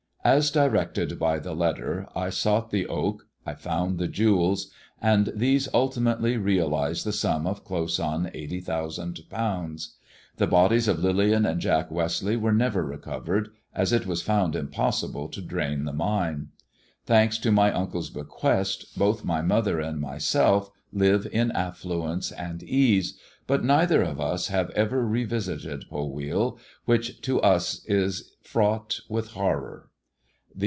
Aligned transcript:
As 0.23 0.51
directed 0.51 1.17
by 1.17 1.39
the 1.39 1.55
letter 1.55 2.07
I 2.15 2.29
sought 2.29 2.69
the 2.69 2.85
oak, 2.85 3.25
I 3.43 3.55
found 3.55 3.97
the 3.97 4.07
jewels, 4.07 4.69
and 5.01 5.33
these 5.35 5.67
ultimately 5.73 6.37
realized 6.37 7.07
the 7.07 7.11
sum 7.11 7.47
of 7.47 7.63
close 7.63 7.99
on 7.99 8.29
eighty 8.35 8.59
thousand 8.59 9.19
pounds. 9.31 9.95
The 10.35 10.45
bodies 10.45 10.87
of 10.87 10.99
Lillian 11.03 11.43
and 11.47 11.59
Jack 11.59 11.89
Westleigh 11.89 12.35
were 12.37 12.53
never 12.53 12.85
recovered, 12.85 13.49
as 13.73 13.91
it 13.91 14.05
was 14.05 14.21
found 14.21 14.55
impossible 14.55 15.27
to 15.29 15.41
drain 15.41 15.85
the 15.85 15.91
mine. 15.93 16.49
Thanks 17.07 17.39
to 17.39 17.51
my 17.51 17.73
uncle's 17.73 18.11
bequest, 18.11 18.95
both 18.99 19.25
my 19.25 19.41
mother 19.41 19.79
and 19.79 19.99
myself 19.99 20.69
live 20.93 21.25
in 21.31 21.49
affluence 21.53 22.31
and 22.31 22.61
ease, 22.61 23.17
but 23.47 23.63
neither 23.63 24.03
of 24.03 24.21
us 24.21 24.49
have 24.49 24.69
ever 24.75 25.03
revisited 25.03 25.85
Polwheal, 25.89 26.59
which 26.85 27.21
to 27.21 27.41
us 27.41 27.83
is 27.87 28.35
fraught 28.43 28.99
with 29.09 29.29
horror. 29.29 29.87